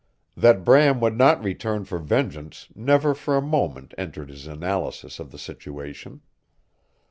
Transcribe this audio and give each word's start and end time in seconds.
That 0.35 0.65
Bram 0.65 0.99
would 1.01 1.15
not 1.15 1.43
return 1.43 1.85
for 1.85 1.99
vengeance 1.99 2.69
never 2.73 3.13
for 3.13 3.37
a 3.37 3.39
moment 3.41 3.93
entered 3.99 4.29
his 4.31 4.47
analysis 4.47 5.19
of 5.19 5.29
the 5.29 5.37
situation. 5.37 6.21